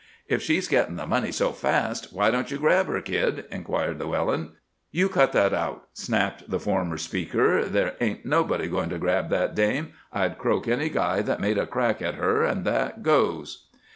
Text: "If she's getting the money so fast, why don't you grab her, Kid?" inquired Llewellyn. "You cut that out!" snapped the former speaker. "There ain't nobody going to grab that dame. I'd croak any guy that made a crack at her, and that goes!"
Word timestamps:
"If 0.27 0.41
she's 0.41 0.67
getting 0.67 0.95
the 0.95 1.05
money 1.05 1.31
so 1.31 1.51
fast, 1.51 2.07
why 2.11 2.31
don't 2.31 2.49
you 2.49 2.57
grab 2.57 2.87
her, 2.87 2.99
Kid?" 3.01 3.45
inquired 3.51 3.99
Llewellyn. 3.99 4.53
"You 4.91 5.07
cut 5.09 5.31
that 5.33 5.53
out!" 5.53 5.89
snapped 5.93 6.49
the 6.49 6.59
former 6.59 6.97
speaker. 6.97 7.65
"There 7.65 7.93
ain't 8.01 8.25
nobody 8.25 8.67
going 8.67 8.89
to 8.89 8.97
grab 8.97 9.29
that 9.29 9.53
dame. 9.53 9.93
I'd 10.11 10.39
croak 10.39 10.67
any 10.67 10.89
guy 10.89 11.21
that 11.21 11.39
made 11.39 11.59
a 11.59 11.67
crack 11.67 12.01
at 12.01 12.15
her, 12.15 12.41
and 12.43 12.65
that 12.65 13.03
goes!" 13.03 13.67